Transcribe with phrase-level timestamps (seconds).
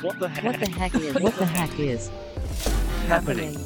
[0.00, 0.44] What the heck?
[0.44, 1.14] What the heck is?
[1.20, 2.08] What the heck is
[3.08, 3.56] happening?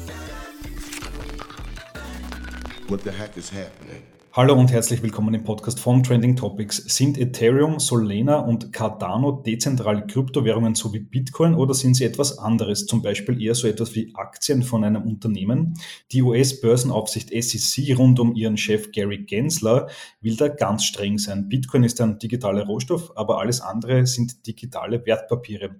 [2.87, 4.01] What the heck is happening?
[4.31, 6.77] Hallo und herzlich willkommen im Podcast von Trending Topics.
[6.77, 12.87] Sind Ethereum, Solana und Cardano dezentrale Kryptowährungen so wie Bitcoin oder sind sie etwas anderes,
[12.87, 15.75] zum Beispiel eher so etwas wie Aktien von einem Unternehmen?
[16.11, 19.87] Die US-Börsenaufsicht SEC rund um ihren Chef Gary Gensler
[20.19, 21.47] will da ganz streng sein.
[21.47, 25.75] Bitcoin ist ein digitaler Rohstoff, aber alles andere sind digitale Wertpapiere.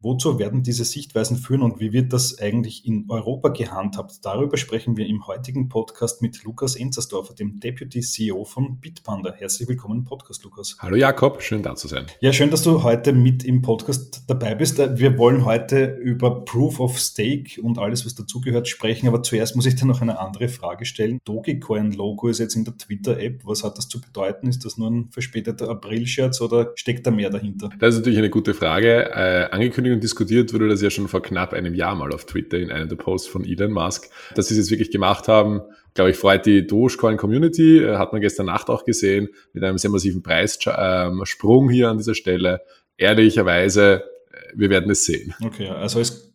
[0.00, 4.24] Wozu werden diese Sichtweisen führen und wie wird das eigentlich in Europa gehandhabt?
[4.24, 9.32] Darüber sprechen wir im heutigen Podcast mit Lukas Enzersdorfer, dem Deputy CEO von Bitpanda.
[9.32, 10.76] Herzlich willkommen im Podcast, Lukas.
[10.78, 12.06] Hallo Jakob, schön da zu sein.
[12.20, 14.78] Ja, schön, dass du heute mit im Podcast dabei bist.
[14.78, 19.08] Wir wollen heute über Proof of Stake und alles, was dazugehört, sprechen.
[19.08, 21.18] Aber zuerst muss ich dir noch eine andere Frage stellen.
[21.24, 23.40] Dogecoin-Logo ist jetzt in der Twitter-App.
[23.44, 24.46] Was hat das zu bedeuten?
[24.46, 27.70] Ist das nur ein verspäteter April-Scherz oder steckt da mehr dahinter?
[27.80, 29.10] Das ist natürlich eine gute Frage.
[29.10, 32.58] Äh, angekündigt und diskutiert wurde das ja schon vor knapp einem Jahr mal auf Twitter
[32.58, 34.10] in einem der Posts von Elon Musk.
[34.34, 35.62] Dass sie es jetzt wirklich gemacht haben,
[35.94, 37.84] glaube ich, freut die Dogecoin-Community.
[37.84, 41.98] Äh, hat man gestern Nacht auch gesehen, mit einem sehr massiven Preissprung ähm, hier an
[41.98, 42.60] dieser Stelle.
[42.96, 45.34] Ehrlicherweise, äh, wir werden es sehen.
[45.44, 46.27] Okay, also es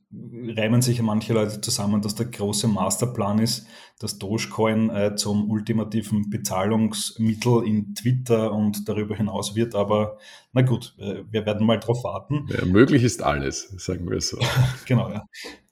[0.56, 3.66] reimen sich ja manche Leute zusammen, dass der große Masterplan ist,
[4.00, 9.75] dass Dogecoin äh, zum ultimativen Bezahlungsmittel in Twitter und darüber hinaus wird.
[9.75, 10.17] Aber
[10.52, 12.47] na gut, äh, wir werden mal drauf warten.
[12.50, 14.38] Ja, möglich ist alles, sagen wir so.
[14.86, 15.25] genau, ja.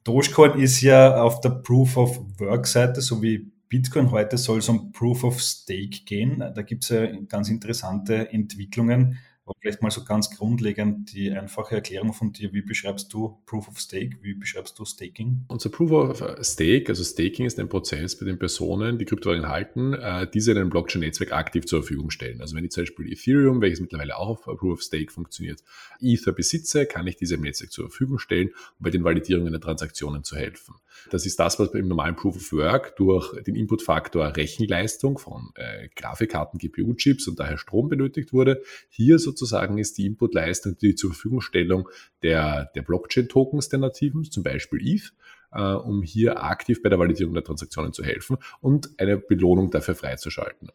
[0.03, 4.67] Dogecoin ist ja auf der Proof of Work Seite, so wie Bitcoin heute soll es
[4.67, 6.39] um Proof of Stake gehen.
[6.39, 9.19] Da gibt es ja ganz interessante Entwicklungen.
[9.61, 12.51] Vielleicht mal so ganz grundlegend die einfache Erklärung von dir.
[12.51, 14.17] Wie beschreibst du Proof of Stake?
[14.23, 15.45] Wie beschreibst du Staking?
[15.49, 19.93] Unser Proof of Stake, also Staking ist ein Prozess, bei dem Personen, die Kryptowährungen halten,
[19.93, 22.41] äh, diese in einem Blockchain-Netzwerk aktiv zur Verfügung stellen.
[22.41, 25.63] Also wenn ich zum Beispiel Ethereum, welches mittlerweile auch auf Proof of Stake funktioniert,
[25.99, 28.47] Ether besitze, kann ich diese im Netzwerk zur Verfügung stellen,
[28.79, 30.73] um bei den Validierungen der Transaktionen zu helfen.
[31.09, 35.89] Das ist das, was beim normalen Proof of Work durch den Inputfaktor Rechenleistung von äh,
[35.95, 38.61] Grafikkarten, GPU-Chips und daher Strom benötigt wurde.
[38.89, 41.89] Hier so sozusagen ist die Inputleistung die zur Verfügungstellung
[42.23, 45.13] der, der Blockchain-Tokens der Nativen, zum Beispiel ETH,
[45.51, 49.95] äh, um hier aktiv bei der Validierung der Transaktionen zu helfen und eine Belohnung dafür
[49.95, 50.69] freizuschalten.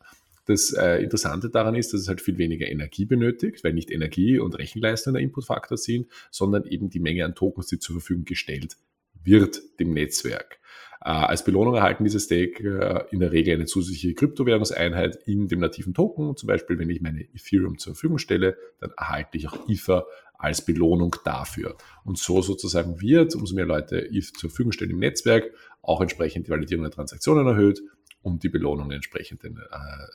[0.44, 4.38] Das äh, Interessante daran ist, dass es halt viel weniger Energie benötigt, weil nicht Energie
[4.38, 8.76] und Rechenleistung der Inputfaktor sind, sondern eben die Menge an Tokens, die zur Verfügung gestellt
[9.24, 10.58] wird dem Netzwerk.
[11.00, 15.60] Äh, als Belohnung erhalten diese Stake äh, in der Regel eine zusätzliche Kryptowährungseinheit in dem
[15.60, 16.36] nativen Token.
[16.36, 20.06] Zum Beispiel, wenn ich meine Ethereum zur Verfügung stelle, dann erhalte ich auch Ether
[20.38, 21.76] als Belohnung dafür.
[22.04, 25.50] Und so sozusagen wird, umso mehr Leute ETH zur Verfügung stellen im Netzwerk,
[25.82, 27.80] auch entsprechend die Validierung der Transaktionen erhöht
[28.22, 29.48] und die Belohnung entsprechend äh,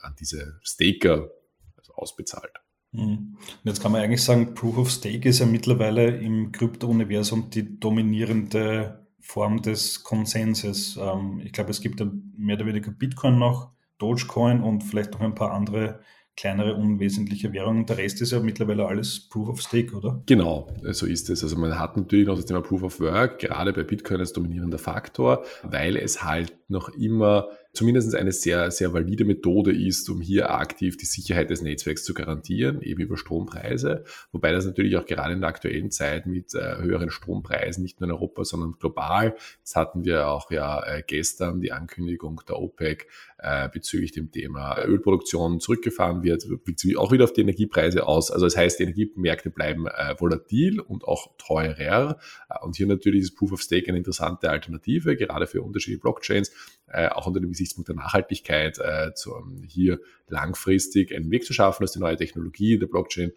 [0.02, 1.32] an diese Staker
[1.78, 2.54] also ausbezahlt.
[2.92, 3.38] Mhm.
[3.64, 9.01] Jetzt kann man eigentlich sagen, Proof of Stake ist ja mittlerweile im Krypto-Universum die dominierende
[9.22, 10.98] Form des Konsenses.
[11.02, 12.02] Ähm, ich glaube, es gibt
[12.38, 16.02] mehr oder weniger Bitcoin noch, Dogecoin und vielleicht noch ein paar andere
[16.36, 17.86] kleinere, unwesentliche Währungen.
[17.86, 20.24] Der Rest ist ja mittlerweile alles Proof of Stake, oder?
[20.26, 21.44] Genau, so ist es.
[21.44, 24.80] Also man hat natürlich noch das Thema Proof of Work, gerade bei Bitcoin als dominierender
[24.80, 30.52] Faktor, weil es halt noch immer zumindest eine sehr, sehr valide Methode ist, um hier
[30.52, 34.04] aktiv die Sicherheit des Netzwerks zu garantieren, eben über Strompreise.
[34.32, 38.10] Wobei das natürlich auch gerade in der aktuellen Zeit mit äh, höheren Strompreisen, nicht nur
[38.10, 39.36] in Europa, sondern global.
[39.60, 43.08] Jetzt hatten wir auch ja äh, gestern die Ankündigung der OPEC
[43.42, 48.30] äh, bezüglich dem Thema Ölproduktion zurückgefahren wird, wirkt sich auch wieder auf die Energiepreise aus.
[48.32, 52.20] Also das heißt, die Energiemärkte bleiben äh, volatil und auch teurer.
[52.50, 56.52] Äh, und hier natürlich ist Proof of Stake eine interessante Alternative, gerade für unterschiedliche Blockchains,
[56.88, 59.34] äh, auch unter dem Gesichtspunkt der Nachhaltigkeit, äh, zu,
[59.68, 63.32] hier langfristig einen Weg zu schaffen, dass die neue Technologie der Blockchain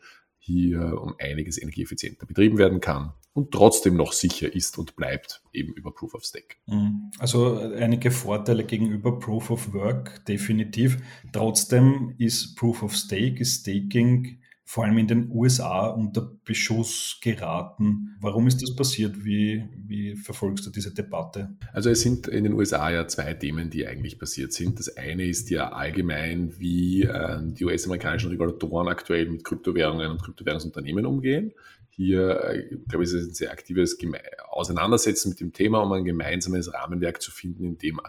[0.44, 5.72] hier um einiges energieeffizienter betrieben werden kann und trotzdem noch sicher ist und bleibt, eben
[5.72, 6.56] über Proof of Stake.
[6.66, 7.10] Mhm.
[7.18, 10.98] Also einige Vorteile gegenüber Proof of Work, definitiv.
[11.32, 18.16] Trotzdem ist Proof of Stake, ist Staking vor allem in den USA unter Beschuss geraten.
[18.20, 19.24] Warum ist das passiert?
[19.24, 21.54] Wie, wie verfolgst du diese Debatte?
[21.72, 24.78] Also es sind in den USA ja zwei Themen, die eigentlich passiert sind.
[24.78, 31.04] Das eine ist ja allgemein, wie äh, die US-amerikanischen Regulatoren aktuell mit Kryptowährungen und Kryptowährungsunternehmen
[31.04, 31.52] umgehen.
[31.96, 36.04] Hier, äh, glaube ich, ist ein sehr aktives Geme Auseinandersetzen mit dem Thema, um ein
[36.04, 38.00] gemeinsames Rahmenwerk zu finden, in dem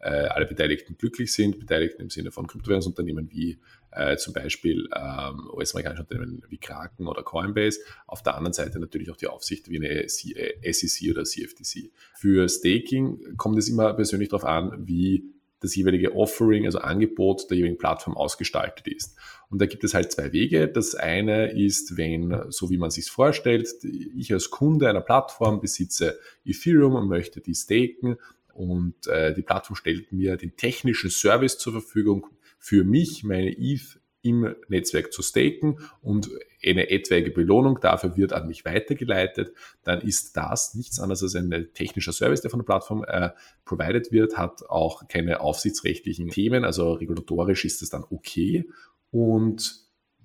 [0.00, 1.58] äh, alle Beteiligten glücklich sind.
[1.58, 3.58] Beteiligten im Sinne von Kryptowährungsunternehmen wie
[3.90, 7.80] äh, zum Beispiel ähm, US-amerikanische Unternehmen wie Kraken oder Coinbase.
[8.06, 11.90] Auf der anderen Seite natürlich auch die Aufsicht wie eine SEC oder CFTC.
[12.14, 15.33] Für Staking kommt es immer persönlich darauf an, wie
[15.64, 19.16] das jeweilige Offering, also Angebot der jeweiligen Plattform ausgestaltet ist.
[19.50, 20.68] Und da gibt es halt zwei Wege.
[20.68, 26.18] Das eine ist, wenn, so wie man sich vorstellt, ich als Kunde einer Plattform besitze
[26.44, 28.18] Ethereum und möchte die staken
[28.52, 32.26] und äh, die Plattform stellt mir den technischen Service zur Verfügung,
[32.58, 36.30] für mich meine ETH im Netzwerk zu staken und
[36.66, 39.52] eine etwaige Belohnung dafür wird an mich weitergeleitet,
[39.82, 43.30] dann ist das nichts anderes als ein technischer Service, der von der Plattform äh,
[43.64, 48.68] provided wird, hat auch keine aufsichtsrechtlichen Themen, also regulatorisch ist das dann okay
[49.10, 49.84] und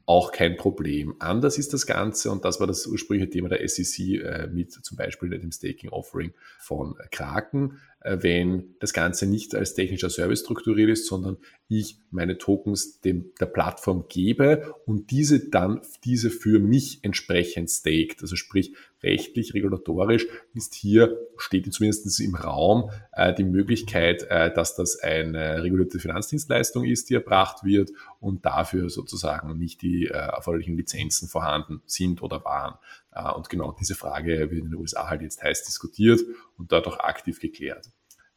[0.10, 1.14] auch kein Problem.
[1.20, 4.98] Anders ist das Ganze, und das war das ursprüngliche Thema der SEC äh, mit zum
[4.98, 11.08] Beispiel dem Staking Offering von Kraken, wenn das Ganze nicht als technischer Service strukturiert ist,
[11.08, 11.38] sondern
[11.68, 18.22] ich meine Tokens dem, der Plattform gebe und diese dann diese für mich entsprechend staked.
[18.22, 18.74] Also sprich,
[19.04, 25.62] rechtlich, regulatorisch ist hier, steht zumindest im Raum, äh, die Möglichkeit, äh, dass das eine
[25.64, 31.82] regulierte Finanzdienstleistung ist, die erbracht wird und dafür sozusagen nicht die äh, erforderlichen Lizenzen vorhanden
[31.86, 32.76] sind oder waren.
[33.12, 36.22] Äh, und genau diese Frage wird in den USA halt jetzt heiß diskutiert
[36.58, 37.90] und dort auch aktiv geklärt.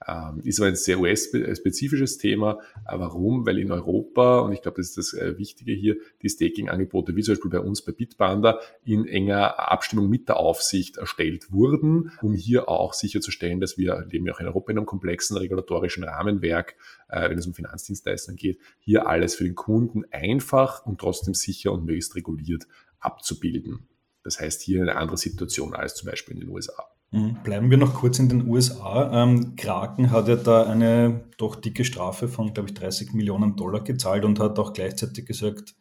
[0.09, 2.59] Ähm, ist aber ein sehr US-spezifisches Thema.
[2.89, 3.47] Äh, warum?
[3.47, 7.23] Weil in Europa, und ich glaube, das ist das äh, Wichtige hier, die Staking-Angebote, wie
[7.23, 12.35] zum Beispiel bei uns bei Bitpanda, in enger Abstimmung mit der Aufsicht erstellt wurden, um
[12.35, 16.75] hier auch sicherzustellen, dass wir leben ja auch in Europa in einem komplexen regulatorischen Rahmenwerk,
[17.09, 21.85] wenn es um Finanzdienstleistungen geht, hier alles für den Kunden einfach und trotzdem sicher und
[21.85, 22.67] möglichst reguliert
[23.01, 23.87] abzubilden.
[24.25, 26.85] Das heißt hier eine andere Situation als zum Beispiel in den USA.
[27.13, 27.37] Mhm.
[27.45, 29.23] Bleiben wir noch kurz in den USA.
[29.23, 33.83] Ähm, Kraken hat ja da eine doch dicke Strafe von, glaube ich, 30 Millionen Dollar
[33.85, 35.75] gezahlt und hat auch gleichzeitig gesagt,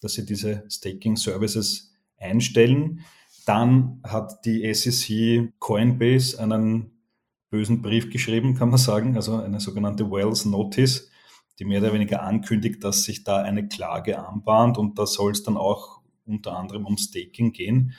[0.00, 3.00] dass sie diese Staking Services einstellen.
[3.46, 6.90] Dann hat die SEC Coinbase einen
[7.50, 11.10] bösen Brief geschrieben, kann man sagen, also eine sogenannte Wells Notice,
[11.58, 15.42] die mehr oder weniger ankündigt, dass sich da eine Klage anbahnt und da soll es
[15.42, 17.94] dann auch unter anderem um Staking gehen.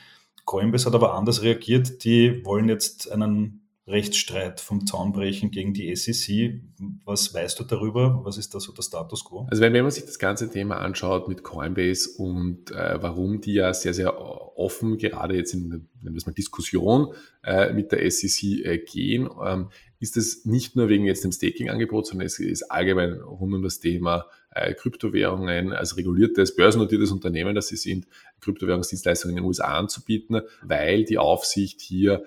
[0.46, 2.04] Coinbase hat aber anders reagiert.
[2.04, 6.62] Die wollen jetzt einen Rechtsstreit vom Zaun gegen die SEC.
[7.04, 8.22] Was weißt du darüber?
[8.24, 9.46] Was ist da so der Status quo?
[9.50, 13.56] Also wenn, wenn man sich das ganze Thema anschaut mit Coinbase und äh, warum die
[13.56, 14.18] ja sehr, sehr
[14.58, 17.14] offen gerade jetzt in, nennen wir mal Diskussion
[17.44, 19.70] äh, mit der SEC äh, gehen, ähm,
[20.00, 23.80] ist es nicht nur wegen jetzt dem Staking-Angebot, sondern es ist allgemein rund um das
[23.80, 28.08] Thema äh, Kryptowährungen als reguliertes, börsennotiertes Unternehmen, das sie sind,
[28.40, 32.24] Kryptowährungsdienstleistungen in den USA anzubieten, weil die Aufsicht hier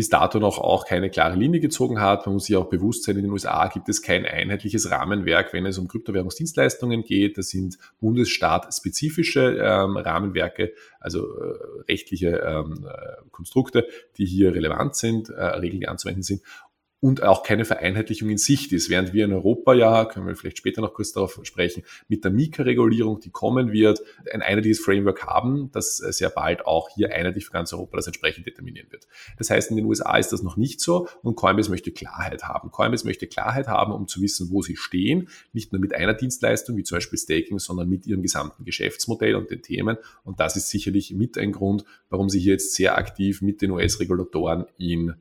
[0.00, 2.24] bis dato noch auch keine klare Linie gezogen hat.
[2.24, 5.66] Man muss sich auch bewusst sein, in den USA gibt es kein einheitliches Rahmenwerk, wenn
[5.66, 7.36] es um Kryptowährungsdienstleistungen geht.
[7.36, 13.86] Das sind bundesstaatspezifische ähm, Rahmenwerke, also äh, rechtliche ähm, äh, Konstrukte,
[14.16, 16.40] die hier relevant sind, äh, Regeln, die anzuwenden sind
[17.00, 18.90] und auch keine Vereinheitlichung in Sicht ist.
[18.90, 22.30] Während wir in Europa ja, können wir vielleicht später noch kurz darauf sprechen, mit der
[22.30, 24.00] Mika-Regulierung, die kommen wird,
[24.32, 28.46] ein einheitliches Framework haben, das sehr bald auch hier einheitlich für ganz Europa das entsprechend
[28.46, 29.08] determinieren wird.
[29.38, 32.70] Das heißt, in den USA ist das noch nicht so und Coinbase möchte Klarheit haben.
[32.70, 36.76] Coinbase möchte Klarheit haben, um zu wissen, wo sie stehen, nicht nur mit einer Dienstleistung,
[36.76, 39.96] wie zum Beispiel Staking, sondern mit ihrem gesamten Geschäftsmodell und den Themen.
[40.22, 43.70] Und das ist sicherlich mit ein Grund, warum sie hier jetzt sehr aktiv mit den
[43.70, 45.14] US-Regulatoren in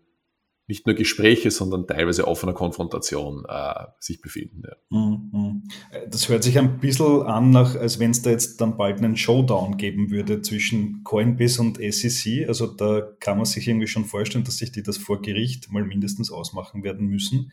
[0.70, 4.62] nicht nur Gespräche, sondern teilweise offener Konfrontation äh, sich befinden.
[4.68, 4.98] Ja.
[4.98, 5.64] Mhm.
[6.12, 9.18] Das hört sich ein bisschen an, nach, als wenn es da jetzt dann bald einen
[9.18, 12.48] Showdown geben würde zwischen Coinbase und SEC.
[12.48, 15.84] Also da kann man sich irgendwie schon vorstellen, dass sich die das vor Gericht mal
[15.84, 17.52] mindestens ausmachen werden müssen.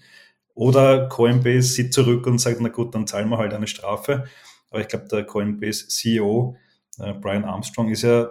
[0.54, 4.24] Oder Coinbase sieht zurück und sagt, na gut, dann zahlen wir halt eine Strafe.
[4.70, 6.54] Aber ich glaube, der Coinbase CEO,
[6.98, 8.28] äh, Brian Armstrong, ist ja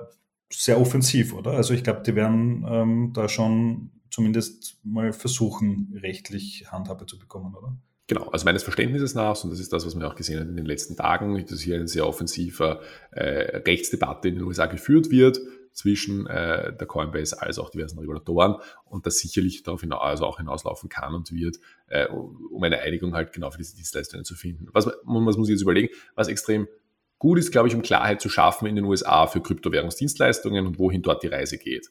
[0.53, 1.51] sehr offensiv, oder?
[1.53, 7.53] Also ich glaube, die werden ähm, da schon zumindest mal versuchen, rechtlich Handhabe zu bekommen,
[7.53, 7.75] oder?
[8.07, 10.55] Genau, also meines Verständnisses nach, und das ist das, was wir auch gesehen haben in
[10.55, 12.79] den letzten Tagen, dass hier eine sehr offensive
[13.11, 15.39] äh, Rechtsdebatte in den USA geführt wird
[15.73, 18.55] zwischen äh, der Coinbase als auch diversen Regulatoren
[18.85, 21.57] und das sicherlich darauf hinaus, also auch hinauslaufen kann und wird,
[21.87, 24.69] äh, um eine Einigung halt genau für diese Dienstleistungen zu finden.
[24.71, 25.89] Was, was muss ich jetzt überlegen?
[26.13, 26.69] Was extrem
[27.19, 31.01] gut ist, glaube ich, um Klarheit zu schaffen in den USA für Kryptowährungsdienstleistungen und wohin
[31.01, 31.89] dort die Reise geht.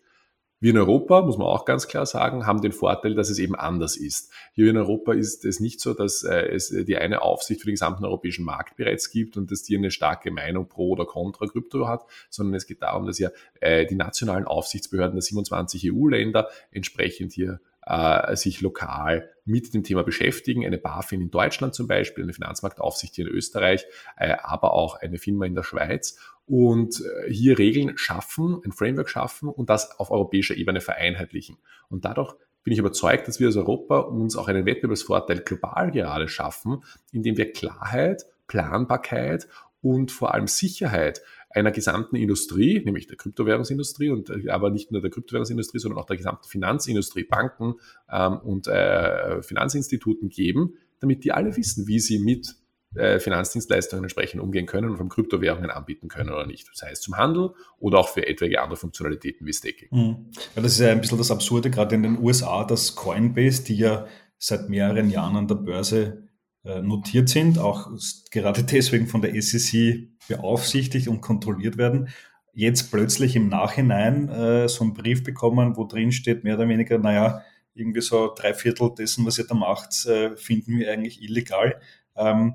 [0.65, 3.55] Wir in Europa, muss man auch ganz klar sagen, haben den Vorteil, dass es eben
[3.55, 4.33] anders ist.
[4.55, 7.75] Hier in Europa ist es nicht so, dass äh, es die eine Aufsicht für den
[7.75, 11.87] gesamten europäischen Markt bereits gibt und dass die eine starke Meinung pro oder contra Krypto
[11.87, 13.29] hat, sondern es geht darum, dass ja
[13.61, 20.03] äh, die nationalen Aufsichtsbehörden der 27 EU-Länder entsprechend hier äh, sich lokal mit dem Thema
[20.03, 20.65] beschäftigen.
[20.65, 23.87] Eine BaFin in Deutschland zum Beispiel, eine Finanzmarktaufsicht hier in Österreich,
[24.17, 29.09] äh, aber auch eine Firma in der Schweiz und äh, hier Regeln schaffen, ein Framework
[29.09, 31.59] schaffen und das auf europäischer Ebene vereinheitlichen.
[31.89, 36.29] Und dadurch bin ich überzeugt, dass wir als Europa uns auch einen Wettbewerbsvorteil global gerade
[36.29, 39.49] schaffen, indem wir Klarheit, Planbarkeit
[39.83, 41.21] und vor allem Sicherheit
[41.55, 46.07] einer gesamten Industrie, nämlich der Kryptowährungsindustrie und äh, aber nicht nur der Kryptowährungsindustrie, sondern auch
[46.07, 47.75] der gesamten Finanzindustrie, Banken
[48.11, 52.57] ähm, und äh, Finanzinstituten geben, damit die alle wissen, wie sie mit
[52.95, 56.69] äh, Finanzdienstleistungen entsprechend umgehen können und von Kryptowährungen anbieten können oder nicht.
[56.73, 59.89] Das heißt zum Handel oder auch für etwaige andere Funktionalitäten wie Staking.
[59.91, 60.17] Mhm.
[60.57, 63.77] Ja, das ist ja ein bisschen das Absurde, gerade in den USA, dass Coinbase, die
[63.77, 64.07] ja
[64.39, 66.24] seit mehreren Jahren an der Börse
[66.65, 67.91] notiert sind, auch
[68.31, 72.09] gerade deswegen von der SEC beaufsichtigt und kontrolliert werden,
[72.55, 76.99] jetzt plötzlich im Nachhinein äh, so einen Brief bekommen, wo drin steht, mehr oder weniger,
[76.99, 77.43] naja,
[77.75, 81.81] irgendwie so drei Viertel dessen, was ihr da macht, äh, finden wir eigentlich illegal.
[82.17, 82.55] Ähm,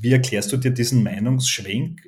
[0.00, 2.02] wie erklärst du dir diesen Meinungsschwenk?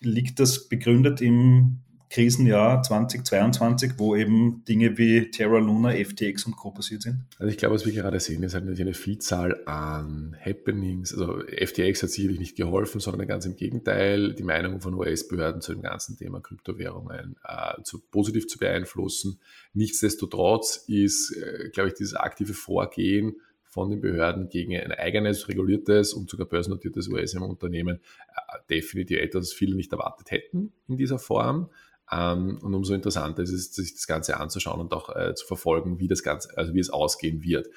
[0.00, 6.70] Liegt das begründet im Krisenjahr 2022, wo eben Dinge wie Terra Luna, FTX und Co.
[6.70, 7.24] passiert sind?
[7.38, 11.12] Also ich glaube, was wir gerade sehen, ist halt eine Vielzahl an Happenings.
[11.12, 15.72] Also FTX hat sicherlich nicht geholfen, sondern ganz im Gegenteil, die Meinung von US-Behörden zu
[15.72, 19.38] dem ganzen Thema Kryptowährungen äh, zu, positiv zu beeinflussen.
[19.74, 23.36] Nichtsdestotrotz ist, äh, glaube ich, dieses aktive Vorgehen
[23.68, 29.52] von den Behörden gegen ein eigenes, reguliertes und sogar börsennotiertes US-Unternehmen äh, definitiv etwas, was
[29.52, 31.68] viele nicht erwartet hätten in dieser Form.
[32.10, 35.98] Ähm, und umso interessanter ist es, sich das Ganze anzuschauen und auch äh, zu verfolgen,
[35.98, 37.68] wie das Ganze, also wie es ausgehen wird.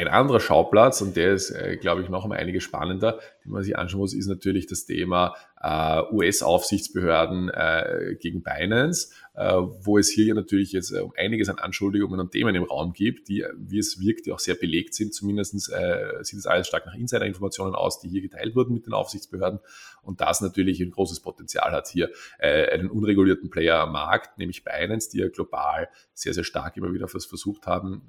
[0.00, 3.62] Ein anderer Schauplatz, und der ist, äh, glaube ich, noch um einiges spannender, den man
[3.62, 10.08] sich anschauen muss, ist natürlich das Thema äh, US-Aufsichtsbehörden äh, gegen Binance, äh, wo es
[10.08, 13.78] hier ja natürlich jetzt äh, einiges an Anschuldigungen und Themen im Raum gibt, die, wie
[13.78, 15.12] es wirkt, die auch sehr belegt sind.
[15.12, 19.60] Zumindest sieht es alles stark nach Insider-Informationen aus, die hier geteilt wurden mit den Aufsichtsbehörden.
[20.00, 25.10] Und das natürlich ein großes Potenzial hat, hier einen unregulierten Player am Markt, nämlich Binance,
[25.10, 28.08] die ja global sehr, sehr stark immer wieder versucht haben,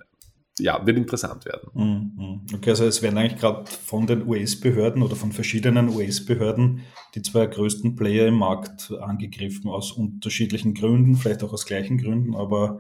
[0.62, 1.70] ja, wird interessant werden.
[1.74, 2.42] Mhm.
[2.56, 6.82] Okay, also es werden eigentlich gerade von den US-Behörden oder von verschiedenen US-Behörden
[7.16, 12.36] die zwei größten Player im Markt angegriffen, aus unterschiedlichen Gründen, vielleicht auch aus gleichen Gründen,
[12.36, 12.80] aber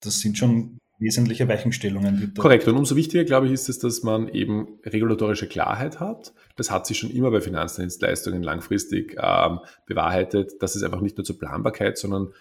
[0.00, 2.32] das sind schon wesentliche Weichenstellungen.
[2.38, 2.66] Korrekt.
[2.68, 6.32] Und umso wichtiger, glaube ich, ist es, dass man eben regulatorische Klarheit hat.
[6.56, 11.24] Das hat sich schon immer bei Finanzdienstleistungen langfristig ähm, bewahrheitet, dass es einfach nicht nur
[11.24, 12.32] zur Planbarkeit, sondern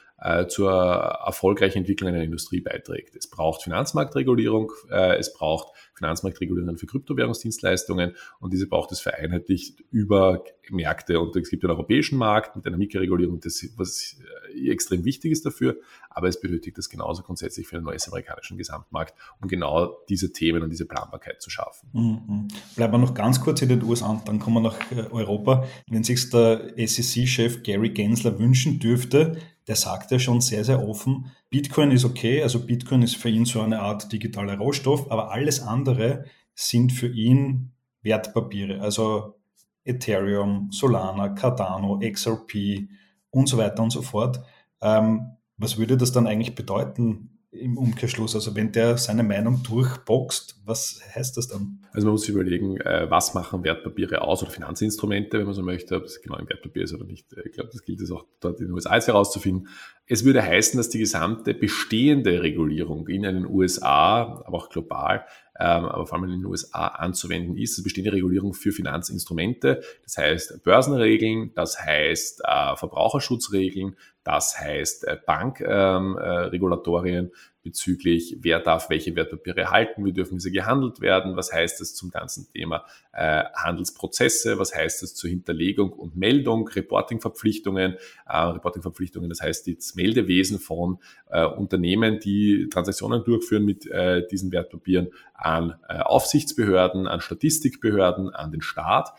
[0.48, 3.16] zur erfolgreichen Entwicklung einer Industrie beiträgt.
[3.16, 10.44] Es braucht Finanzmarktregulierung, äh, es braucht Finanzmarktregulierungen für Kryptowährungsdienstleistungen und diese braucht es vereinheitlicht über
[10.70, 11.20] Märkte.
[11.20, 14.18] Und es gibt einen europäischen Markt mit einer Mikroregulierung, das, was
[14.54, 15.78] äh, extrem wichtig ist dafür,
[16.10, 20.70] aber es benötigt das genauso grundsätzlich für den US-amerikanischen Gesamtmarkt, um genau diese Themen und
[20.70, 21.90] diese Planbarkeit zu schaffen.
[21.94, 22.48] Mhm.
[22.76, 25.66] Bleiben wir noch ganz kurz in den USA, dann kommen wir nach äh, Europa.
[25.90, 31.32] Wenn sich der SEC-Chef Gary Gensler wünschen dürfte, der sagt ja schon sehr, sehr offen,
[31.50, 35.62] Bitcoin ist okay, also Bitcoin ist für ihn so eine Art digitaler Rohstoff, aber alles
[35.62, 39.40] andere sind für ihn Wertpapiere, also
[39.84, 42.88] Ethereum, Solana, Cardano, XRP
[43.30, 44.42] und so weiter und so fort.
[44.82, 48.36] Ähm, was würde das dann eigentlich bedeuten im Umkehrschluss?
[48.36, 51.80] Also wenn der seine Meinung durchboxt, was heißt das dann?
[51.92, 55.64] Also man muss sich überlegen, äh, was machen Wertpapiere aus oder Finanzinstrumente, wenn man so
[55.64, 57.28] möchte, ob es genau ein Wertpapier ist oder nicht.
[57.46, 59.68] Ich glaube, das gilt es auch dort in den USA herauszufinden.
[60.08, 65.26] Es würde heißen, dass die gesamte bestehende Regulierung in den USA, aber auch global,
[65.64, 70.64] aber vor allem in den USA anzuwenden ist, das bestehende Regulierung für Finanzinstrumente, das heißt
[70.64, 77.36] Börsenregeln, das heißt äh, Verbraucherschutzregeln, das heißt äh, Bankregulatorien, ähm, äh,
[77.66, 82.12] bezüglich, wer darf welche Wertpapiere halten, wie dürfen diese gehandelt werden, was heißt das zum
[82.12, 87.96] ganzen Thema äh, Handelsprozesse, was heißt das zur Hinterlegung und Meldung, Reportingverpflichtungen,
[88.28, 91.00] äh, Reportingverpflichtungen, das heißt das Meldewesen von
[91.32, 98.52] äh, Unternehmen, die Transaktionen durchführen mit äh, diesen Wertpapieren an äh, Aufsichtsbehörden, an Statistikbehörden, an
[98.52, 99.12] den Staat.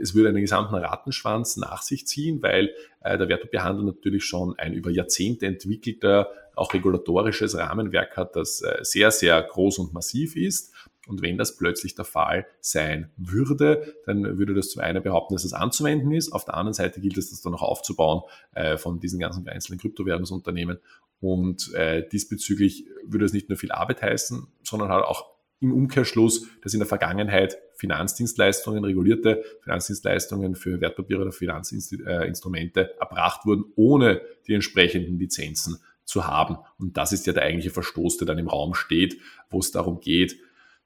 [0.00, 4.72] Es würde einen gesamten Rattenschwanz nach sich ziehen, weil äh, der Wertpapierhandel natürlich schon ein
[4.72, 10.74] über Jahrzehnte entwickelter, auch regulatorisches Rahmenwerk hat, das äh, sehr, sehr groß und massiv ist.
[11.06, 15.44] Und wenn das plötzlich der Fall sein würde, dann würde das zum einen behaupten, dass
[15.44, 16.30] es anzuwenden ist.
[16.32, 18.22] Auf der anderen Seite gilt es, das dann noch aufzubauen
[18.54, 20.78] äh, von diesen ganzen einzelnen Kryptowährungsunternehmen.
[21.20, 26.46] Und äh, diesbezüglich würde es nicht nur viel Arbeit heißen, sondern halt auch im Umkehrschluss,
[26.62, 34.54] dass in der Vergangenheit Finanzdienstleistungen, regulierte Finanzdienstleistungen für Wertpapiere oder Finanzinstrumente erbracht wurden, ohne die
[34.54, 35.78] entsprechenden Lizenzen
[36.10, 36.58] zu haben.
[36.78, 40.00] Und das ist ja der eigentliche Verstoß, der dann im Raum steht, wo es darum
[40.00, 40.36] geht,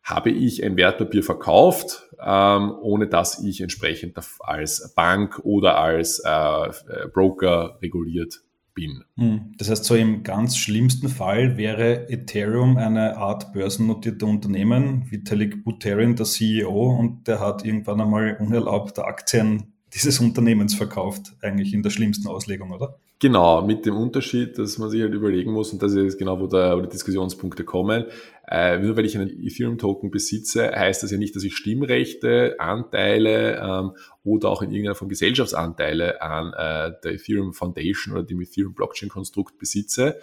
[0.02, 6.70] habe ich ein Wertpapier verkauft, ähm, ohne dass ich entsprechend als Bank oder als äh,
[7.12, 8.42] Broker reguliert
[8.74, 9.04] bin.
[9.16, 9.54] Hm.
[9.56, 16.16] Das heißt, so im ganz schlimmsten Fall wäre Ethereum eine Art börsennotierte Unternehmen, Vitalik Buterin,
[16.16, 21.90] der CEO, und der hat irgendwann einmal unerlaubt Aktien dieses Unternehmens verkauft, eigentlich in der
[21.90, 22.98] schlimmsten Auslegung, oder?
[23.24, 26.46] Genau, mit dem Unterschied, dass man sich halt überlegen muss, und das ist genau, wo,
[26.46, 28.04] da, wo die Diskussionspunkte kommen,
[28.46, 33.56] äh, nur weil ich einen Ethereum-Token besitze, heißt das ja nicht, dass ich Stimmrechte, Anteile
[33.56, 33.92] ähm,
[34.24, 39.56] oder auch in irgendeiner Form Gesellschaftsanteile an äh, der Ethereum Foundation oder dem Ethereum Blockchain-Konstrukt
[39.56, 40.20] besitze.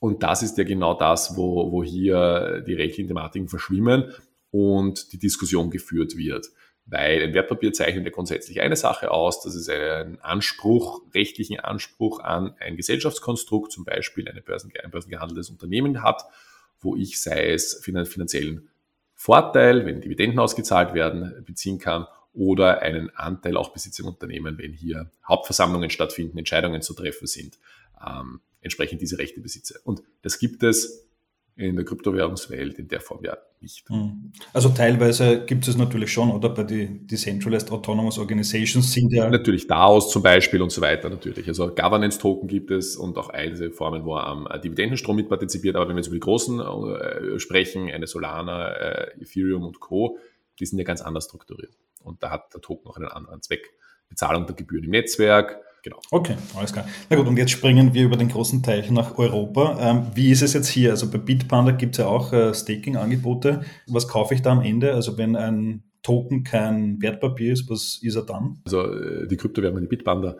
[0.00, 4.12] Und das ist ja genau das, wo, wo hier die rechtlichen Thematiken verschwimmen
[4.50, 6.48] und die Diskussion geführt wird.
[6.86, 12.20] Weil ein Wertpapier zeichnet ja grundsätzlich eine Sache aus, dass es einen Anspruch, rechtlichen Anspruch
[12.20, 16.24] an ein Gesellschaftskonstrukt, zum Beispiel eine Börsen, ein börsengehandeltes Unternehmen hat,
[16.80, 18.68] wo ich, sei es finanziellen
[19.14, 24.72] Vorteil, wenn Dividenden ausgezahlt werden, beziehen kann oder einen Anteil auch besitze im Unternehmen, wenn
[24.72, 27.58] hier Hauptversammlungen stattfinden, Entscheidungen zu treffen sind,
[28.04, 29.80] ähm, entsprechend diese Rechte besitze.
[29.84, 31.08] Und das gibt es
[31.56, 33.88] in der Kryptowährungswelt in der Form ja nicht.
[33.88, 34.32] Hm.
[34.52, 36.48] Also teilweise gibt es natürlich schon, oder?
[36.48, 39.28] Bei den Decentralized Autonomous Organizations sind ja.
[39.30, 41.46] Natürlich DAOs zum Beispiel und so weiter natürlich.
[41.46, 45.76] Also Governance-Token gibt es und auch einzelne Formen, wo er am Dividendenstrom mitpartizipiert.
[45.76, 50.18] Aber wenn wir jetzt über die großen äh, sprechen, eine Solana, äh, Ethereum und Co.,
[50.58, 51.76] die sind ja ganz anders strukturiert.
[52.02, 53.72] Und da hat der Token auch einen anderen Zweck.
[54.08, 56.00] Bezahlung der Gebühren im Netzwerk, Genau.
[56.10, 56.86] Okay, alles klar.
[57.10, 59.76] Na gut, und jetzt springen wir über den großen Teich nach Europa.
[59.78, 60.90] Ähm, wie ist es jetzt hier?
[60.92, 63.64] Also bei Bitpanda gibt es ja auch äh, Staking-Angebote.
[63.86, 64.94] Was kaufe ich da am Ende?
[64.94, 68.62] Also wenn ein Token kein Wertpapier ist, was ist er dann?
[68.64, 70.36] Also äh, die Kryptowährung, die Bitpanda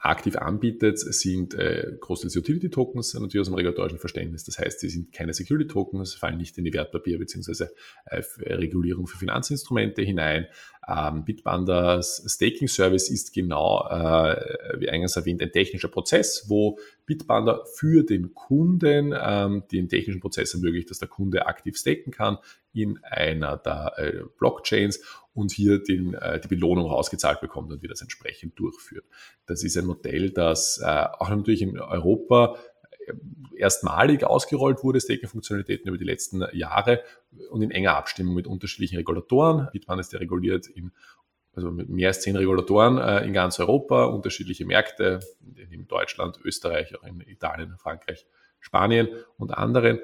[0.00, 4.44] aktiv anbietet, sind äh, großteils Utility-Tokens, natürlich aus dem regulatorischen Verständnis.
[4.44, 7.66] Das heißt, sie sind keine Security-Tokens, fallen nicht in die Wertpapier- bzw.
[8.06, 8.22] Äh,
[8.54, 10.46] Regulierung für Finanzinstrumente hinein.
[10.88, 18.02] Ähm, Bitpandas Staking-Service ist genau, äh, wie eingangs erwähnt, ein technischer Prozess, wo Bitpanda für
[18.02, 22.38] den Kunden ähm, den technischen Prozess ermöglicht, dass der Kunde aktiv staken kann
[22.72, 25.00] in einer der äh, Blockchains
[25.34, 29.04] und hier den, äh, die Belohnung ausgezahlt bekommt und wie das entsprechend durchführt.
[29.46, 32.56] Das ist ein Modell, das äh, auch natürlich in Europa
[33.06, 33.12] äh,
[33.56, 37.02] erstmalig ausgerollt wurde, Staking-Funktionalitäten über die letzten Jahre
[37.50, 39.68] und in enger Abstimmung mit unterschiedlichen Regulatoren.
[39.72, 40.92] Bitman ist ja reguliert in
[41.52, 45.20] also mit mehr als zehn Regulatoren äh, in ganz Europa, unterschiedliche Märkte,
[45.70, 48.26] in Deutschland, Österreich, auch in Italien, Frankreich,
[48.60, 49.98] Spanien und anderen.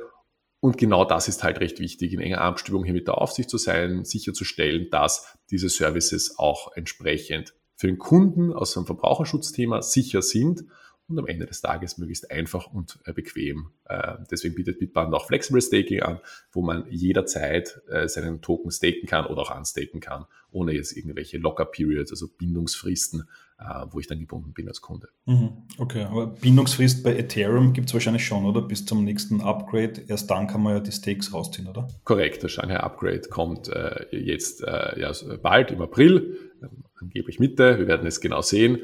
[0.66, 3.56] Und genau das ist halt recht wichtig, in enger Abstimmung hier mit der Aufsicht zu
[3.56, 10.64] sein, sicherzustellen, dass diese Services auch entsprechend für den Kunden aus einem Verbraucherschutzthema sicher sind
[11.08, 13.70] und am Ende des Tages möglichst einfach und äh, bequem.
[13.84, 16.18] Äh, deswegen bietet Bitband auch Flexible Staking an,
[16.50, 21.38] wo man jederzeit äh, seinen Token staken kann oder auch unstaken kann, ohne jetzt irgendwelche
[21.38, 23.28] Locker-Periods, also Bindungsfristen,
[23.90, 25.08] wo ich dann gebunden bin als Kunde.
[25.24, 25.62] Mhm.
[25.78, 28.60] Okay, aber Bindungsfrist bei Ethereum gibt es wahrscheinlich schon, oder?
[28.60, 30.02] Bis zum nächsten Upgrade.
[30.08, 31.88] Erst dann kann man ja die Stakes rausziehen, oder?
[32.04, 33.70] Korrekt, das Shanghai Upgrade kommt
[34.10, 35.10] jetzt ja,
[35.42, 36.38] bald im April,
[37.00, 37.78] angeblich Mitte.
[37.78, 38.80] Wir werden es genau sehen.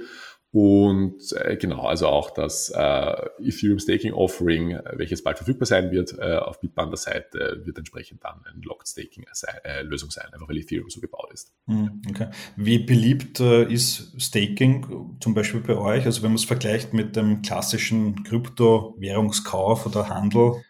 [0.52, 6.18] Und äh, genau, also auch das äh, Ethereum Staking Offering, welches bald verfügbar sein wird,
[6.18, 9.24] äh, auf Bitbanda Seite, wird entsprechend dann eine Locked Staking
[9.64, 11.54] äh, Lösung sein, einfach weil Ethereum so gebaut ist.
[11.68, 12.28] Hm, okay.
[12.56, 16.04] Wie beliebt äh, ist Staking zum Beispiel bei euch?
[16.04, 20.62] Also wenn man es vergleicht mit dem klassischen Kryptowährungskauf oder Handel,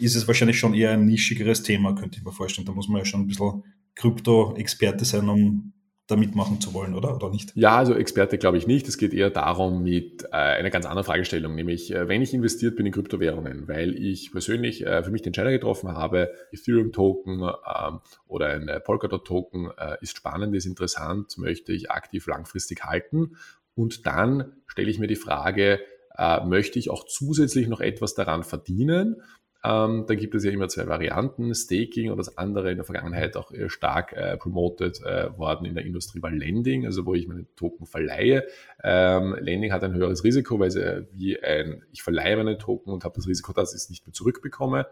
[0.00, 2.66] ist es wahrscheinlich schon eher ein nischigeres Thema, könnte ich mir vorstellen.
[2.66, 3.62] Da muss man ja schon ein bisschen
[3.94, 5.74] Krypto-Experte sein, um
[6.08, 7.14] da mitmachen zu wollen, oder?
[7.14, 7.52] Oder nicht?
[7.54, 8.88] Ja, also Experte glaube ich nicht.
[8.88, 12.76] Es geht eher darum mit äh, einer ganz anderen Fragestellung, nämlich äh, wenn ich investiert
[12.76, 18.00] bin in Kryptowährungen, weil ich persönlich äh, für mich den Entscheider getroffen habe, Ethereum-Token ähm,
[18.26, 23.36] oder ein äh, Polkadot-Token äh, ist spannend, ist interessant, möchte ich aktiv langfristig halten.
[23.74, 25.80] Und dann stelle ich mir die Frage,
[26.16, 29.22] äh, möchte ich auch zusätzlich noch etwas daran verdienen?
[29.68, 31.54] Ähm, da gibt es ja immer zwei Varianten.
[31.54, 35.84] Staking oder das andere in der Vergangenheit auch stark äh, promoted äh, worden in der
[35.84, 38.46] Industrie war Lending, also wo ich meine Token verleihe.
[38.82, 42.92] Ähm, Lending hat ein höheres Risiko, weil es äh, wie ein, ich verleihe meine Token
[42.92, 44.86] und habe das Risiko, dass ich es nicht mehr zurückbekomme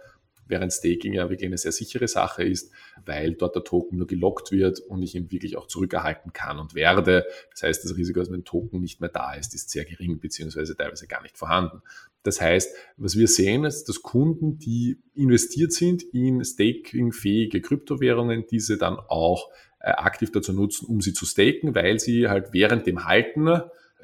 [0.46, 2.72] während Staking ja wirklich eine sehr sichere Sache ist,
[3.04, 6.74] weil dort der Token nur gelockt wird und ich ihn wirklich auch zurückerhalten kann und
[6.74, 7.26] werde.
[7.50, 10.76] Das heißt, das Risiko, dass mein Token nicht mehr da ist, ist sehr gering beziehungsweise
[10.76, 11.82] teilweise gar nicht vorhanden.
[12.22, 18.78] Das heißt, was wir sehen, ist, dass Kunden, die investiert sind in stakingfähige Kryptowährungen, diese
[18.78, 19.48] dann auch
[19.80, 23.48] äh, aktiv dazu nutzen, um sie zu staken, weil sie halt während dem Halten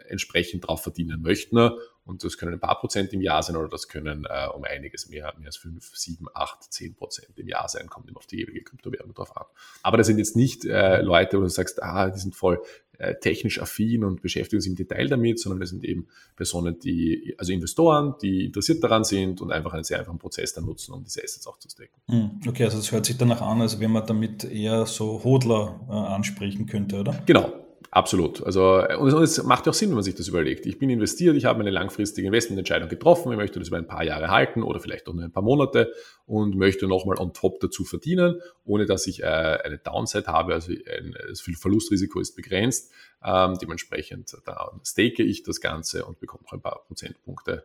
[0.08, 1.70] entsprechend darauf verdienen möchten
[2.04, 5.08] und das können ein paar Prozent im Jahr sein oder das können äh, um einiges
[5.08, 8.40] mehr, mehr als 5, 7, 8, 10 Prozent im Jahr sein, kommt immer auf die
[8.40, 9.46] ewige Kryptowährung drauf an.
[9.82, 12.60] Aber das sind jetzt nicht äh, Leute, wo du sagst, ah, die sind voll
[12.98, 17.34] äh, technisch affin und beschäftigen sich im Detail damit, sondern es sind eben Personen, die,
[17.38, 21.02] also Investoren, die interessiert daran sind und einfach einen sehr einfachen Prozess dann nutzen, um
[21.02, 22.00] diese Assets auch zu staken.
[22.08, 25.80] Hm, okay, also das hört sich danach an, als wenn man damit eher so Hodler
[25.88, 27.20] äh, ansprechen könnte, oder?
[27.26, 28.42] Genau, Absolut.
[28.42, 30.66] Also, und es macht ja auch Sinn, wenn man sich das überlegt.
[30.66, 34.04] Ich bin investiert, ich habe eine langfristige Investmententscheidung getroffen, ich möchte das über ein paar
[34.04, 35.92] Jahre halten oder vielleicht auch nur ein paar Monate
[36.26, 40.54] und möchte nochmal on top dazu verdienen, ohne dass ich äh, eine Downside habe.
[40.54, 42.92] Also ein, das Verlustrisiko ist begrenzt.
[43.24, 47.64] Ähm, dementsprechend da stake ich das Ganze und bekomme noch ein paar Prozentpunkte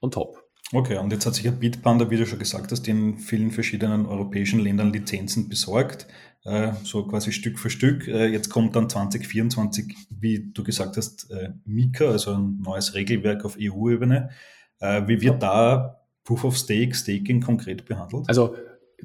[0.00, 0.49] on top.
[0.72, 4.06] Okay, und jetzt hat sich ja Bitpanda, wie du schon gesagt hast, in vielen verschiedenen
[4.06, 6.06] europäischen Ländern Lizenzen besorgt,
[6.44, 8.06] äh, so quasi Stück für Stück.
[8.06, 13.44] Äh, jetzt kommt dann 2024, wie du gesagt hast, äh, Mika, also ein neues Regelwerk
[13.44, 14.30] auf EU-Ebene.
[15.06, 18.26] Wie wird da Proof of Stake, Staking konkret behandelt?
[18.30, 18.56] Also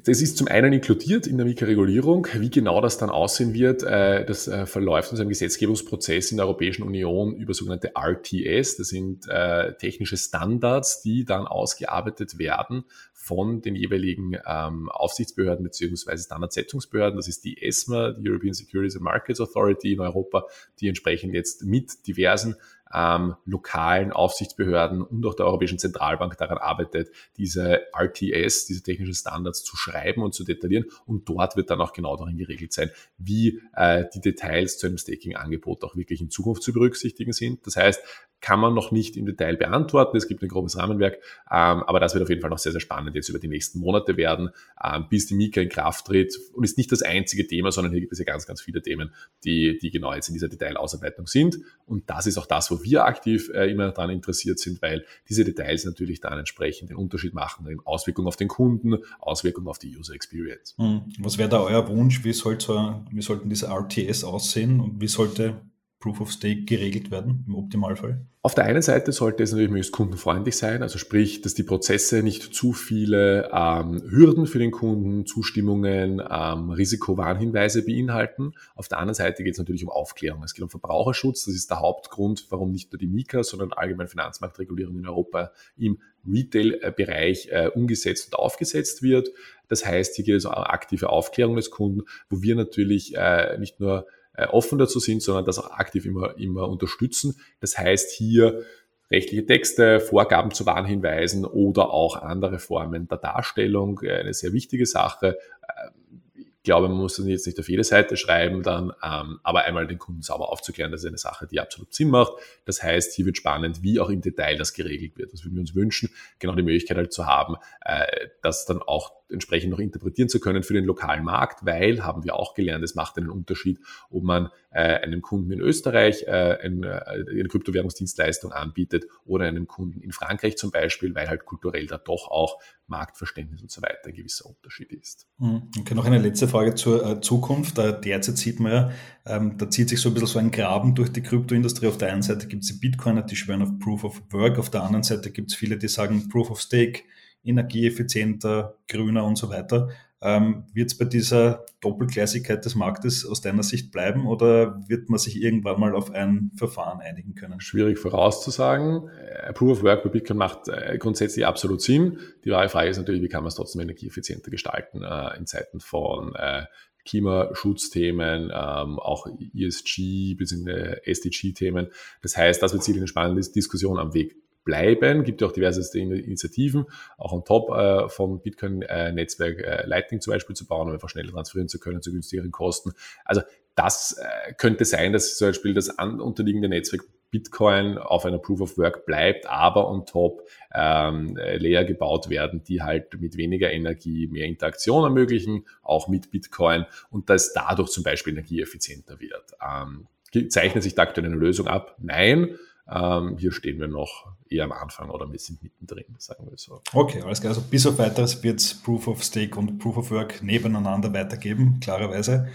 [0.04, 2.26] das ist zum einen inkludiert in der Mika-Regulierung.
[2.34, 6.46] Wie genau das dann aussehen wird, äh, das äh, verläuft in einem Gesetzgebungsprozess in der
[6.46, 8.76] Europäischen Union über sogenannte RTS.
[8.76, 16.16] Das sind äh, technische Standards, die dann ausgearbeitet werden von den jeweiligen ähm, Aufsichtsbehörden bzw.
[16.16, 17.16] Standardsetzungsbehörden.
[17.16, 20.46] Das ist die ESMA, die European Securities and Markets Authority in Europa,
[20.80, 22.56] die entsprechend jetzt mit diversen
[22.92, 29.64] ähm, lokalen Aufsichtsbehörden und auch der Europäischen Zentralbank daran arbeitet, diese RTS, diese technischen Standards
[29.64, 30.86] zu schreiben und zu detaillieren.
[31.04, 34.98] Und dort wird dann auch genau darin geregelt sein, wie äh, die Details zu einem
[34.98, 37.66] Staking-Angebot auch wirklich in Zukunft zu berücksichtigen sind.
[37.66, 38.02] Das heißt,
[38.40, 40.16] kann man noch nicht im Detail beantworten.
[40.16, 41.14] Es gibt ein grobes Rahmenwerk,
[41.50, 43.80] ähm, aber das wird auf jeden Fall noch sehr, sehr spannend jetzt über die nächsten
[43.80, 44.50] Monate werden,
[44.82, 46.38] ähm, bis die Mika in Kraft tritt.
[46.52, 49.12] Und ist nicht das einzige Thema, sondern hier gibt es ja ganz, ganz viele Themen,
[49.44, 51.58] die, die genau jetzt in dieser Detailausarbeitung sind.
[51.86, 55.44] Und das ist auch das, wo wir aktiv äh, immer daran interessiert sind, weil diese
[55.44, 60.14] Details natürlich dann entsprechend den Unterschied machen, Auswirkungen auf den Kunden, Auswirkungen auf die User
[60.14, 60.74] Experience.
[60.78, 61.02] Hm.
[61.18, 62.24] Was wäre da euer Wunsch?
[62.24, 65.60] Wie, soll so, wie sollten diese RTS aussehen und wie sollte
[66.06, 68.20] Proof of Stake geregelt werden im Optimalfall?
[68.42, 72.22] Auf der einen Seite sollte es natürlich möglichst kundenfreundlich sein, also sprich, dass die Prozesse
[72.22, 78.52] nicht zu viele ähm, Hürden für den Kunden, Zustimmungen, ähm, Risikowarnhinweise beinhalten.
[78.76, 80.44] Auf der anderen Seite geht es natürlich um Aufklärung.
[80.44, 81.46] Es geht um Verbraucherschutz.
[81.46, 85.98] Das ist der Hauptgrund, warum nicht nur die Mika, sondern allgemein Finanzmarktregulierung in Europa im
[86.24, 89.30] Retail-Bereich äh, umgesetzt und aufgesetzt wird.
[89.66, 93.80] Das heißt, hier geht es um aktive Aufklärung des Kunden, wo wir natürlich äh, nicht
[93.80, 94.06] nur
[94.50, 97.40] offen dazu sind, sondern das auch aktiv immer, immer unterstützen.
[97.60, 98.64] Das heißt hier
[99.10, 104.86] rechtliche Texte, Vorgaben zu Warnhinweisen oder auch andere Formen der Darstellung, äh, eine sehr wichtige
[104.86, 105.38] Sache.
[105.62, 105.90] Äh,
[106.34, 109.86] ich glaube, man muss das jetzt nicht auf jede Seite schreiben, dann, ähm, aber einmal
[109.86, 112.32] den Kunden sauber aufzuklären, das ist eine Sache, die absolut Sinn macht.
[112.64, 115.32] Das heißt, hier wird spannend, wie auch im Detail das geregelt wird.
[115.32, 119.12] Das würden wir uns wünschen, genau die Möglichkeit halt zu haben, äh, das dann auch
[119.30, 122.94] entsprechend noch interpretieren zu können für den lokalen Markt, weil, haben wir auch gelernt, es
[122.94, 128.52] macht einen Unterschied, ob man äh, einem Kunden in Österreich äh, eine, äh, eine Kryptowährungsdienstleistung
[128.52, 133.62] anbietet oder einem Kunden in Frankreich zum Beispiel, weil halt kulturell da doch auch Marktverständnis
[133.62, 135.26] und so weiter ein gewisser Unterschied ist.
[135.38, 135.70] Mhm.
[135.80, 137.78] Okay, noch eine letzte Frage zur äh, Zukunft.
[137.78, 138.90] derzeit sieht man ja,
[139.26, 141.88] ähm, da zieht sich so ein bisschen so ein Graben durch die Kryptoindustrie.
[141.88, 144.70] Auf der einen Seite gibt es die Bitcoiner, die schwören auf Proof of Work, auf
[144.70, 147.02] der anderen Seite gibt es viele, die sagen Proof of Stake
[147.46, 149.88] energieeffizienter, grüner und so weiter.
[150.22, 155.18] Ähm, wird es bei dieser Doppelgleisigkeit des Marktes aus deiner Sicht bleiben oder wird man
[155.18, 157.60] sich irgendwann mal auf ein Verfahren einigen können?
[157.60, 159.08] Schwierig vorauszusagen.
[159.08, 162.18] Äh, Proof of Work bei Bitcoin macht äh, grundsätzlich absolut Sinn.
[162.44, 165.80] Die wahre Frage ist natürlich, wie kann man es trotzdem energieeffizienter gestalten äh, in Zeiten
[165.80, 166.64] von äh,
[167.04, 170.96] Klimaschutzthemen, ähm, auch ESG bzw.
[171.04, 171.88] SDG-Themen.
[172.22, 175.24] Das heißt, das wird sicher eine spannende Diskussion am Weg bleiben.
[175.24, 176.84] Gibt ja auch diverse Initiativen,
[177.16, 181.30] auch on top äh, vom Bitcoin-Netzwerk äh, Lightning zum Beispiel zu bauen, um einfach schneller
[181.30, 182.92] transferieren zu können zu günstigeren Kosten.
[183.24, 183.40] Also
[183.74, 188.60] das äh, könnte sein, dass zum Beispiel das an, unterliegende Netzwerk Bitcoin auf einer Proof
[188.60, 194.28] of Work bleibt, aber on top ähm, Layer gebaut werden, die halt mit weniger Energie
[194.28, 199.52] mehr Interaktion ermöglichen, auch mit Bitcoin und dass dadurch zum Beispiel energieeffizienter wird.
[199.60, 200.06] Ähm,
[200.48, 201.96] zeichnet sich da aktuell eine Lösung ab?
[201.98, 202.58] Nein.
[202.88, 206.82] Ähm, hier stehen wir noch eher am Anfang oder wir sind mittendrin, sagen wir so.
[206.92, 207.50] Okay, alles klar.
[207.54, 211.80] Also bis auf weiteres wird es Proof of Stake und Proof of Work nebeneinander weitergeben,
[211.80, 212.48] klarerweise.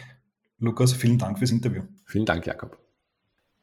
[0.59, 1.83] Lukas, vielen Dank fürs Interview.
[2.05, 2.77] Vielen Dank, Jakob.